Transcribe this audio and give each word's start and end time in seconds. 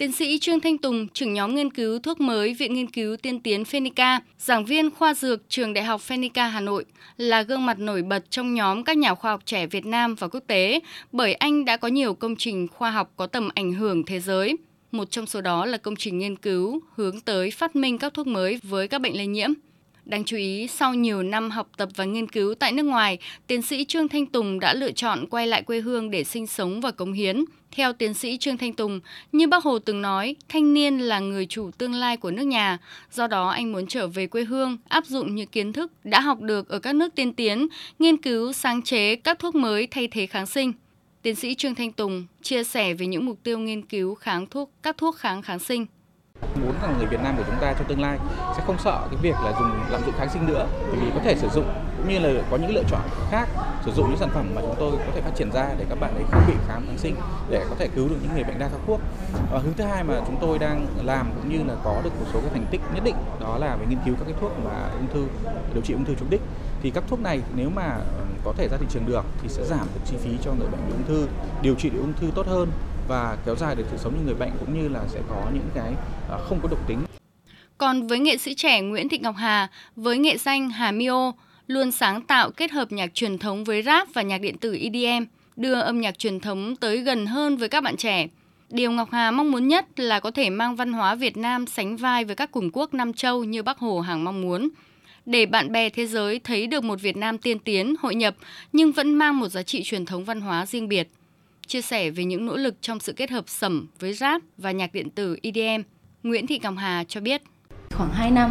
Tiến 0.00 0.12
sĩ 0.12 0.38
Trương 0.38 0.60
Thanh 0.60 0.78
Tùng, 0.78 1.08
trưởng 1.08 1.32
nhóm 1.32 1.54
nghiên 1.54 1.70
cứu 1.70 1.98
thuốc 1.98 2.20
mới 2.20 2.54
Viện 2.54 2.74
Nghiên 2.74 2.90
cứu 2.90 3.16
Tiên 3.16 3.40
tiến 3.40 3.64
Phenica, 3.64 4.20
giảng 4.38 4.64
viên 4.64 4.90
khoa 4.90 5.14
dược 5.14 5.48
trường 5.48 5.74
Đại 5.74 5.84
học 5.84 6.00
Phenica 6.00 6.48
Hà 6.48 6.60
Nội, 6.60 6.84
là 7.16 7.42
gương 7.42 7.66
mặt 7.66 7.78
nổi 7.78 8.02
bật 8.02 8.30
trong 8.30 8.54
nhóm 8.54 8.84
các 8.84 8.98
nhà 8.98 9.14
khoa 9.14 9.30
học 9.30 9.40
trẻ 9.44 9.66
Việt 9.66 9.86
Nam 9.86 10.14
và 10.14 10.28
quốc 10.28 10.42
tế, 10.46 10.80
bởi 11.12 11.34
anh 11.34 11.64
đã 11.64 11.76
có 11.76 11.88
nhiều 11.88 12.14
công 12.14 12.36
trình 12.36 12.68
khoa 12.68 12.90
học 12.90 13.12
có 13.16 13.26
tầm 13.26 13.48
ảnh 13.54 13.72
hưởng 13.72 14.04
thế 14.04 14.20
giới. 14.20 14.56
Một 14.92 15.10
trong 15.10 15.26
số 15.26 15.40
đó 15.40 15.66
là 15.66 15.78
công 15.78 15.96
trình 15.96 16.18
nghiên 16.18 16.36
cứu 16.36 16.80
hướng 16.94 17.20
tới 17.20 17.50
phát 17.50 17.76
minh 17.76 17.98
các 17.98 18.14
thuốc 18.14 18.26
mới 18.26 18.60
với 18.62 18.88
các 18.88 19.00
bệnh 19.00 19.16
lây 19.16 19.26
nhiễm. 19.26 19.50
Đáng 20.10 20.24
chú 20.24 20.36
ý, 20.36 20.66
sau 20.66 20.94
nhiều 20.94 21.22
năm 21.22 21.50
học 21.50 21.68
tập 21.76 21.88
và 21.96 22.04
nghiên 22.04 22.28
cứu 22.28 22.54
tại 22.54 22.72
nước 22.72 22.82
ngoài, 22.82 23.18
tiến 23.46 23.62
sĩ 23.62 23.84
Trương 23.84 24.08
Thanh 24.08 24.26
Tùng 24.26 24.60
đã 24.60 24.74
lựa 24.74 24.92
chọn 24.92 25.26
quay 25.26 25.46
lại 25.46 25.62
quê 25.62 25.80
hương 25.80 26.10
để 26.10 26.24
sinh 26.24 26.46
sống 26.46 26.80
và 26.80 26.90
cống 26.90 27.12
hiến. 27.12 27.44
Theo 27.72 27.92
tiến 27.92 28.14
sĩ 28.14 28.38
Trương 28.38 28.56
Thanh 28.56 28.72
Tùng, 28.72 29.00
như 29.32 29.46
bác 29.46 29.64
Hồ 29.64 29.78
từng 29.78 30.02
nói, 30.02 30.36
thanh 30.48 30.74
niên 30.74 30.98
là 30.98 31.20
người 31.20 31.46
chủ 31.46 31.70
tương 31.78 31.94
lai 31.94 32.16
của 32.16 32.30
nước 32.30 32.42
nhà. 32.42 32.78
Do 33.12 33.26
đó, 33.26 33.48
anh 33.48 33.72
muốn 33.72 33.86
trở 33.86 34.08
về 34.08 34.26
quê 34.26 34.44
hương, 34.44 34.78
áp 34.88 35.06
dụng 35.06 35.34
những 35.34 35.48
kiến 35.48 35.72
thức 35.72 35.92
đã 36.04 36.20
học 36.20 36.40
được 36.40 36.68
ở 36.68 36.78
các 36.78 36.94
nước 36.94 37.14
tiên 37.14 37.32
tiến, 37.32 37.68
nghiên 37.98 38.16
cứu 38.16 38.52
sáng 38.52 38.82
chế 38.82 39.16
các 39.16 39.38
thuốc 39.38 39.54
mới 39.54 39.86
thay 39.86 40.08
thế 40.08 40.26
kháng 40.26 40.46
sinh. 40.46 40.72
Tiến 41.22 41.34
sĩ 41.34 41.54
Trương 41.54 41.74
Thanh 41.74 41.92
Tùng 41.92 42.26
chia 42.42 42.64
sẻ 42.64 42.94
về 42.94 43.06
những 43.06 43.26
mục 43.26 43.38
tiêu 43.42 43.58
nghiên 43.58 43.82
cứu 43.82 44.14
kháng 44.14 44.46
thuốc 44.46 44.70
các 44.82 44.98
thuốc 44.98 45.16
kháng 45.16 45.42
kháng 45.42 45.58
sinh 45.58 45.86
muốn 46.54 46.74
rằng 46.82 46.94
người 46.98 47.06
Việt 47.06 47.20
Nam 47.22 47.36
của 47.36 47.42
chúng 47.46 47.56
ta 47.60 47.72
trong 47.72 47.88
tương 47.88 48.00
lai 48.00 48.18
sẽ 48.56 48.62
không 48.66 48.78
sợ 48.78 49.00
cái 49.10 49.18
việc 49.22 49.34
là 49.44 49.52
dùng, 49.58 49.70
lạm 49.90 50.02
dụng 50.04 50.14
kháng 50.18 50.28
sinh 50.30 50.46
nữa 50.46 50.66
vì 50.92 51.10
có 51.14 51.20
thể 51.24 51.36
sử 51.36 51.48
dụng 51.48 51.64
cũng 51.96 52.08
như 52.08 52.18
là 52.18 52.42
có 52.50 52.56
những 52.56 52.74
lựa 52.74 52.82
chọn 52.90 53.00
khác, 53.30 53.48
sử 53.84 53.92
dụng 53.92 54.08
những 54.08 54.18
sản 54.18 54.30
phẩm 54.34 54.46
mà 54.54 54.60
chúng 54.60 54.74
tôi 54.78 54.92
có 54.92 55.12
thể 55.14 55.20
phát 55.20 55.30
triển 55.36 55.50
ra 55.52 55.68
để 55.78 55.84
các 55.88 56.00
bạn 56.00 56.14
ấy 56.14 56.24
không 56.30 56.42
bị 56.46 56.54
kháng 56.68 56.82
kháng 56.86 56.98
sinh, 56.98 57.16
để 57.50 57.64
có 57.70 57.76
thể 57.78 57.88
cứu 57.94 58.08
được 58.08 58.16
những 58.22 58.34
người 58.34 58.44
bệnh 58.44 58.58
đa 58.58 58.68
kháng 58.68 58.80
thuốc 58.86 59.00
và 59.52 59.58
hướng 59.58 59.74
thứ 59.76 59.84
hai 59.84 60.04
mà 60.04 60.14
chúng 60.26 60.36
tôi 60.40 60.58
đang 60.58 60.86
làm 61.04 61.30
cũng 61.34 61.52
như 61.52 61.58
là 61.68 61.74
có 61.84 62.00
được 62.04 62.10
một 62.20 62.26
số 62.32 62.40
cái 62.40 62.50
thành 62.54 62.66
tích 62.70 62.80
nhất 62.94 63.04
định, 63.04 63.16
đó 63.40 63.58
là 63.58 63.76
về 63.76 63.86
nghiên 63.88 63.98
cứu 64.04 64.14
các 64.18 64.24
cái 64.24 64.34
thuốc 64.40 64.52
mà 64.64 64.88
ung 64.92 65.06
thư, 65.14 65.50
điều 65.74 65.82
trị 65.82 65.94
ung 65.94 66.04
thư 66.04 66.14
trúng 66.14 66.30
đích. 66.30 66.40
Thì 66.82 66.90
các 66.90 67.04
thuốc 67.08 67.20
này 67.20 67.40
nếu 67.56 67.70
mà 67.70 67.96
có 68.44 68.52
thể 68.56 68.68
ra 68.68 68.76
thị 68.80 68.86
trường 68.90 69.06
được 69.06 69.24
thì 69.42 69.48
sẽ 69.48 69.64
giảm 69.64 69.86
được 69.94 70.00
chi 70.06 70.16
phí 70.24 70.30
cho 70.44 70.52
người 70.52 70.68
bệnh 70.68 70.80
bị 70.86 70.92
ung 70.92 71.06
thư 71.08 71.28
điều 71.62 71.74
trị 71.74 71.90
được 71.90 72.00
ung 72.00 72.12
thư 72.12 72.26
tốt 72.34 72.46
hơn 72.46 72.68
và 73.08 73.36
kéo 73.46 73.56
dài 73.56 73.74
được 73.74 73.84
sự 73.90 73.96
sống 73.96 74.14
cho 74.16 74.24
người 74.24 74.34
bệnh 74.34 74.50
cũng 74.60 74.82
như 74.82 74.88
là 74.88 75.00
sẽ 75.08 75.20
có 75.28 75.46
những 75.54 75.68
cái 75.74 75.92
à, 76.30 76.38
không 76.48 76.60
có 76.62 76.68
độc 76.68 76.88
tính. 76.88 76.98
Còn 77.78 78.06
với 78.06 78.18
nghệ 78.18 78.36
sĩ 78.36 78.54
trẻ 78.54 78.80
Nguyễn 78.80 79.08
Thị 79.08 79.18
Ngọc 79.18 79.34
Hà 79.38 79.68
với 79.96 80.18
nghệ 80.18 80.36
danh 80.38 80.70
Hà 80.70 80.92
Mio 80.92 81.32
luôn 81.66 81.92
sáng 81.92 82.22
tạo 82.22 82.50
kết 82.50 82.70
hợp 82.70 82.92
nhạc 82.92 83.14
truyền 83.14 83.38
thống 83.38 83.64
với 83.64 83.82
rap 83.82 84.08
và 84.14 84.22
nhạc 84.22 84.38
điện 84.38 84.58
tử 84.58 84.76
EDM, 84.80 85.24
đưa 85.56 85.80
âm 85.80 86.00
nhạc 86.00 86.18
truyền 86.18 86.40
thống 86.40 86.76
tới 86.76 86.98
gần 86.98 87.26
hơn 87.26 87.56
với 87.56 87.68
các 87.68 87.80
bạn 87.84 87.96
trẻ. 87.96 88.26
Điều 88.70 88.92
Ngọc 88.92 89.08
Hà 89.12 89.30
mong 89.30 89.50
muốn 89.50 89.68
nhất 89.68 90.00
là 90.00 90.20
có 90.20 90.30
thể 90.30 90.50
mang 90.50 90.76
văn 90.76 90.92
hóa 90.92 91.14
Việt 91.14 91.36
Nam 91.36 91.66
sánh 91.66 91.96
vai 91.96 92.24
với 92.24 92.36
các 92.36 92.52
cường 92.52 92.70
quốc 92.72 92.94
Nam 92.94 93.12
Châu 93.12 93.44
như 93.44 93.62
Bắc 93.62 93.78
Hồ 93.78 94.00
hàng 94.00 94.24
mong 94.24 94.40
muốn 94.40 94.68
để 95.26 95.46
bạn 95.46 95.72
bè 95.72 95.90
thế 95.90 96.06
giới 96.06 96.38
thấy 96.38 96.66
được 96.66 96.84
một 96.84 97.00
Việt 97.00 97.16
Nam 97.16 97.38
tiên 97.38 97.58
tiến, 97.58 97.94
hội 98.00 98.14
nhập 98.14 98.36
nhưng 98.72 98.92
vẫn 98.92 99.14
mang 99.14 99.40
một 99.40 99.48
giá 99.48 99.62
trị 99.62 99.82
truyền 99.82 100.06
thống 100.06 100.24
văn 100.24 100.40
hóa 100.40 100.66
riêng 100.66 100.88
biệt. 100.88 101.08
Chia 101.66 101.82
sẻ 101.82 102.10
về 102.10 102.24
những 102.24 102.46
nỗ 102.46 102.56
lực 102.56 102.74
trong 102.80 103.00
sự 103.00 103.12
kết 103.12 103.30
hợp 103.30 103.44
sẩm 103.48 103.86
với 103.98 104.12
rap 104.12 104.42
và 104.56 104.70
nhạc 104.70 104.94
điện 104.94 105.10
tử 105.10 105.36
EDM, 105.42 105.82
Nguyễn 106.22 106.46
Thị 106.46 106.60
Ngọc 106.62 106.74
Hà 106.78 107.04
cho 107.04 107.20
biết. 107.20 107.42
Khoảng 107.90 108.12
2 108.12 108.30
năm, 108.30 108.50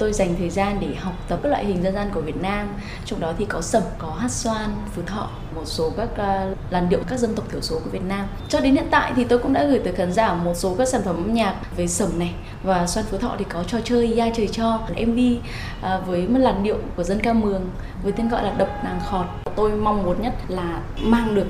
tôi 0.00 0.12
dành 0.12 0.34
thời 0.38 0.50
gian 0.50 0.78
để 0.80 0.94
học 1.00 1.14
tập 1.28 1.40
các 1.42 1.48
loại 1.48 1.64
hình 1.64 1.82
dân 1.82 1.94
gian 1.94 2.10
của 2.14 2.20
Việt 2.20 2.36
Nam. 2.42 2.68
Trong 3.04 3.20
đó 3.20 3.32
thì 3.38 3.44
có 3.44 3.60
sẩm 3.60 3.82
có 3.98 4.08
hát 4.08 4.30
xoan 4.30 4.70
phú 4.94 5.02
thọ 5.06 5.28
một 5.54 5.62
số 5.64 5.92
các 5.96 6.08
uh, 6.12 6.58
làn 6.70 6.88
điệu 6.88 7.00
các 7.08 7.18
dân 7.18 7.34
tộc 7.34 7.44
thiểu 7.50 7.60
số 7.60 7.78
của 7.84 7.90
Việt 7.90 8.02
Nam. 8.08 8.26
Cho 8.48 8.60
đến 8.60 8.74
hiện 8.74 8.86
tại 8.90 9.12
thì 9.16 9.24
tôi 9.24 9.38
cũng 9.38 9.52
đã 9.52 9.64
gửi 9.64 9.78
tới 9.78 9.92
khán 9.92 10.12
giả 10.12 10.34
một 10.34 10.54
số 10.54 10.74
các 10.78 10.88
sản 10.88 11.02
phẩm 11.04 11.16
âm 11.16 11.34
nhạc 11.34 11.54
về 11.76 11.86
sẩm 11.86 12.18
này 12.18 12.34
và 12.62 12.86
xoan 12.86 13.06
phú 13.06 13.18
thọ 13.18 13.34
thì 13.38 13.44
có 13.44 13.64
trò 13.64 13.78
chơi 13.84 14.18
ya 14.18 14.30
trời 14.36 14.48
cho 14.48 14.80
MV 15.06 15.18
uh, 15.18 15.42
ờ, 15.82 16.02
với 16.06 16.28
một 16.28 16.38
làn 16.38 16.62
điệu 16.62 16.78
của 16.96 17.02
dân 17.02 17.20
ca 17.20 17.32
mường 17.32 17.70
với 18.02 18.12
tên 18.12 18.28
gọi 18.28 18.42
là 18.42 18.52
đập 18.52 18.84
nàng 18.84 19.00
khọt. 19.10 19.26
Tôi 19.56 19.72
mong 19.72 20.02
muốn 20.02 20.22
nhất 20.22 20.34
là 20.48 20.80
mang 21.02 21.34
được 21.34 21.46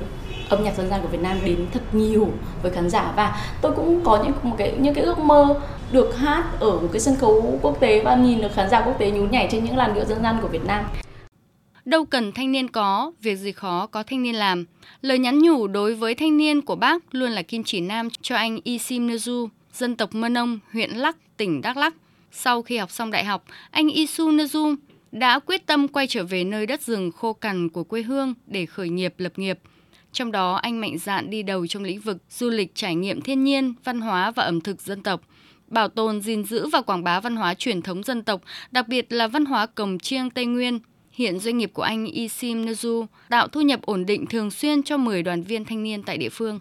âm 0.51 0.63
nhạc 0.63 0.75
dân 0.77 0.89
gian 0.89 1.01
của 1.01 1.07
Việt 1.07 1.21
Nam 1.21 1.37
đến 1.45 1.65
thật 1.73 1.81
nhiều 1.93 2.29
với 2.61 2.71
khán 2.71 2.89
giả 2.89 3.13
và 3.15 3.41
tôi 3.61 3.71
cũng 3.75 4.01
có 4.03 4.23
những 4.23 4.33
một 4.43 4.55
cái 4.57 4.73
những 4.79 4.93
cái 4.93 5.03
ước 5.03 5.19
mơ 5.19 5.61
được 5.91 6.17
hát 6.17 6.43
ở 6.59 6.79
một 6.79 6.87
cái 6.91 6.99
sân 6.99 7.15
khấu 7.15 7.59
quốc 7.61 7.79
tế 7.79 8.01
và 8.03 8.15
nhìn 8.15 8.41
được 8.41 8.51
khán 8.53 8.69
giả 8.69 8.81
quốc 8.81 8.99
tế 8.99 9.11
nhún 9.11 9.31
nhảy 9.31 9.47
trên 9.51 9.63
những 9.63 9.77
làn 9.77 9.93
điệu 9.93 10.05
dân 10.05 10.23
gian 10.23 10.37
của 10.41 10.47
Việt 10.47 10.65
Nam. 10.65 10.85
Đâu 11.85 12.05
cần 12.05 12.31
thanh 12.31 12.51
niên 12.51 12.67
có, 12.67 13.11
việc 13.21 13.35
gì 13.35 13.51
khó 13.51 13.87
có 13.87 14.03
thanh 14.03 14.23
niên 14.23 14.35
làm. 14.35 14.65
Lời 15.01 15.19
nhắn 15.19 15.39
nhủ 15.39 15.67
đối 15.67 15.95
với 15.95 16.15
thanh 16.15 16.37
niên 16.37 16.61
của 16.61 16.75
bác 16.75 17.15
luôn 17.15 17.31
là 17.31 17.41
kim 17.41 17.63
chỉ 17.63 17.81
nam 17.81 18.07
cho 18.21 18.35
anh 18.35 18.59
Isim 18.63 19.07
Nezu, 19.07 19.47
dân 19.73 19.95
tộc 19.95 20.15
Mơ 20.15 20.29
Nông, 20.29 20.59
huyện 20.73 20.89
Lắc, 20.91 21.17
tỉnh 21.37 21.61
Đắk 21.61 21.77
Lắk. 21.77 21.93
Sau 22.31 22.61
khi 22.61 22.77
học 22.77 22.91
xong 22.91 23.11
đại 23.11 23.25
học, 23.25 23.43
anh 23.71 23.89
Isu 23.89 24.31
Nezu 24.31 24.75
đã 25.11 25.39
quyết 25.39 25.65
tâm 25.65 25.87
quay 25.87 26.07
trở 26.07 26.23
về 26.23 26.43
nơi 26.43 26.65
đất 26.65 26.81
rừng 26.81 27.11
khô 27.11 27.33
cằn 27.33 27.69
của 27.69 27.83
quê 27.83 28.01
hương 28.01 28.33
để 28.47 28.65
khởi 28.65 28.89
nghiệp 28.89 29.13
lập 29.17 29.39
nghiệp– 29.39 29.59
trong 30.11 30.31
đó, 30.31 30.53
anh 30.53 30.81
mạnh 30.81 30.97
dạn 30.97 31.29
đi 31.29 31.43
đầu 31.43 31.67
trong 31.67 31.83
lĩnh 31.83 31.99
vực 31.99 32.17
du 32.29 32.49
lịch 32.49 32.75
trải 32.75 32.95
nghiệm 32.95 33.21
thiên 33.21 33.43
nhiên, 33.43 33.73
văn 33.83 34.01
hóa 34.01 34.31
và 34.31 34.43
ẩm 34.43 34.61
thực 34.61 34.81
dân 34.81 35.03
tộc, 35.03 35.21
bảo 35.67 35.87
tồn, 35.87 36.21
gìn 36.21 36.43
giữ 36.43 36.67
và 36.67 36.81
quảng 36.81 37.03
bá 37.03 37.19
văn 37.19 37.35
hóa 37.35 37.53
truyền 37.53 37.81
thống 37.81 38.03
dân 38.03 38.23
tộc, 38.23 38.41
đặc 38.71 38.87
biệt 38.87 39.13
là 39.13 39.27
văn 39.27 39.45
hóa 39.45 39.65
cồng 39.65 39.99
chiêng 39.99 40.29
Tây 40.29 40.45
Nguyên. 40.45 40.79
Hiện 41.11 41.39
doanh 41.39 41.57
nghiệp 41.57 41.71
của 41.73 41.81
anh 41.81 42.05
Isim 42.05 42.65
Nezu 42.65 43.05
tạo 43.29 43.47
thu 43.47 43.61
nhập 43.61 43.81
ổn 43.81 44.05
định 44.05 44.25
thường 44.25 44.51
xuyên 44.51 44.83
cho 44.83 44.97
10 44.97 45.23
đoàn 45.23 45.43
viên 45.43 45.65
thanh 45.65 45.83
niên 45.83 46.03
tại 46.03 46.17
địa 46.17 46.29
phương. 46.29 46.59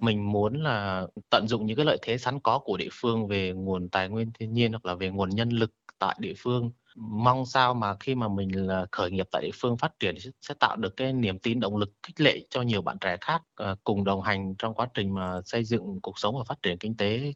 Mình 0.00 0.32
muốn 0.32 0.62
là 0.62 1.06
tận 1.30 1.48
dụng 1.48 1.66
những 1.66 1.76
cái 1.76 1.86
lợi 1.86 1.98
thế 2.02 2.18
sẵn 2.18 2.40
có 2.40 2.58
của 2.58 2.76
địa 2.76 2.88
phương 2.92 3.26
về 3.28 3.52
nguồn 3.52 3.88
tài 3.88 4.08
nguyên 4.08 4.30
thiên 4.38 4.52
nhiên 4.52 4.72
hoặc 4.72 4.86
là 4.86 4.94
về 4.94 5.10
nguồn 5.10 5.30
nhân 5.30 5.48
lực 5.48 5.70
tại 5.98 6.16
địa 6.20 6.34
phương 6.36 6.70
mong 6.96 7.46
sao 7.46 7.74
mà 7.74 7.96
khi 8.00 8.14
mà 8.14 8.28
mình 8.28 8.66
là 8.66 8.86
khởi 8.92 9.10
nghiệp 9.10 9.26
tại 9.32 9.42
địa 9.42 9.50
phương 9.54 9.76
phát 9.76 9.92
triển 10.00 10.14
sẽ 10.40 10.54
tạo 10.60 10.76
được 10.76 10.96
cái 10.96 11.12
niềm 11.12 11.38
tin, 11.38 11.60
động 11.60 11.76
lực, 11.76 11.92
khích 12.02 12.20
lệ 12.20 12.46
cho 12.50 12.62
nhiều 12.62 12.82
bạn 12.82 12.96
trẻ 13.00 13.16
khác 13.20 13.42
ờ, 13.54 13.76
cùng 13.84 14.04
đồng 14.04 14.22
hành 14.22 14.54
trong 14.58 14.74
quá 14.74 14.88
trình 14.94 15.14
mà 15.14 15.40
xây 15.44 15.64
dựng 15.64 16.00
cuộc 16.02 16.18
sống 16.18 16.38
và 16.38 16.44
phát 16.44 16.62
triển 16.62 16.78
kinh 16.78 16.96
tế. 16.96 17.32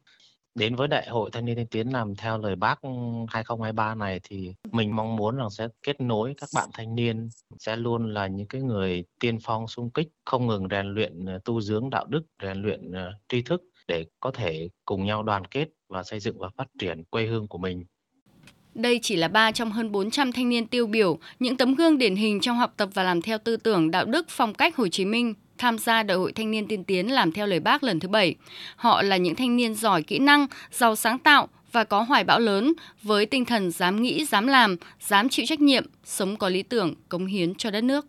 Đến 0.54 0.76
với 0.76 0.88
đại 0.88 1.08
hội 1.08 1.30
thanh 1.32 1.44
niên 1.44 1.56
tiên 1.56 1.66
tiến 1.70 1.88
làm 1.88 2.16
theo 2.16 2.38
lời 2.38 2.56
bác 2.56 2.80
2023 3.28 3.94
này 3.94 4.20
thì 4.22 4.54
mình 4.72 4.96
mong 4.96 5.16
muốn 5.16 5.36
rằng 5.36 5.50
sẽ 5.50 5.68
kết 5.82 6.00
nối 6.00 6.34
các 6.36 6.48
bạn 6.54 6.68
thanh 6.72 6.94
niên, 6.94 7.28
sẽ 7.58 7.76
luôn 7.76 8.14
là 8.14 8.26
những 8.26 8.48
cái 8.48 8.62
người 8.62 9.04
tiên 9.20 9.38
phong 9.42 9.68
sung 9.68 9.90
kích, 9.90 10.08
không 10.24 10.46
ngừng 10.46 10.68
rèn 10.70 10.86
luyện 10.86 11.24
ờ, 11.24 11.38
tu 11.44 11.60
dưỡng 11.60 11.90
đạo 11.90 12.06
đức, 12.06 12.22
rèn 12.42 12.62
luyện 12.62 12.92
tri 13.28 13.42
thức 13.42 13.62
để 13.88 14.06
có 14.20 14.30
thể 14.30 14.68
cùng 14.84 15.04
nhau 15.04 15.22
đoàn 15.22 15.44
kết 15.44 15.68
và 15.88 16.02
xây 16.02 16.20
dựng 16.20 16.38
và 16.38 16.48
phát 16.56 16.68
triển 16.78 17.04
quê 17.04 17.26
hương 17.26 17.48
của 17.48 17.58
mình 17.58 17.84
đây 18.74 19.00
chỉ 19.02 19.16
là 19.16 19.28
ba 19.28 19.52
trong 19.52 19.72
hơn 19.72 19.92
400 19.92 20.32
thanh 20.32 20.48
niên 20.48 20.66
tiêu 20.66 20.86
biểu, 20.86 21.18
những 21.38 21.56
tấm 21.56 21.74
gương 21.74 21.98
điển 21.98 22.16
hình 22.16 22.40
trong 22.40 22.56
học 22.56 22.74
tập 22.76 22.88
và 22.94 23.02
làm 23.02 23.22
theo 23.22 23.38
tư 23.38 23.56
tưởng 23.56 23.90
đạo 23.90 24.04
đức 24.04 24.26
phong 24.28 24.54
cách 24.54 24.76
Hồ 24.76 24.88
Chí 24.88 25.04
Minh 25.04 25.34
tham 25.58 25.78
gia 25.78 26.02
Đại 26.02 26.16
hội 26.16 26.32
Thanh 26.32 26.50
niên 26.50 26.66
tiên 26.66 26.84
tiến 26.84 27.12
làm 27.12 27.32
theo 27.32 27.46
lời 27.46 27.60
bác 27.60 27.82
lần 27.82 28.00
thứ 28.00 28.08
bảy. 28.08 28.34
Họ 28.76 29.02
là 29.02 29.16
những 29.16 29.34
thanh 29.34 29.56
niên 29.56 29.74
giỏi 29.74 30.02
kỹ 30.02 30.18
năng, 30.18 30.46
giàu 30.72 30.96
sáng 30.96 31.18
tạo 31.18 31.48
và 31.72 31.84
có 31.84 32.02
hoài 32.02 32.24
bão 32.24 32.40
lớn 32.40 32.72
với 33.02 33.26
tinh 33.26 33.44
thần 33.44 33.70
dám 33.70 34.02
nghĩ, 34.02 34.24
dám 34.24 34.46
làm, 34.46 34.76
dám 35.00 35.28
chịu 35.28 35.46
trách 35.48 35.60
nhiệm, 35.60 35.84
sống 36.04 36.36
có 36.36 36.48
lý 36.48 36.62
tưởng, 36.62 36.94
cống 37.08 37.26
hiến 37.26 37.54
cho 37.54 37.70
đất 37.70 37.84
nước. 37.84 37.98